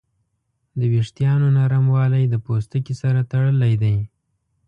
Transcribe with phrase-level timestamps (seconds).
[0.79, 3.97] د وېښتیانو نرموالی د پوستکي سره تړلی دی.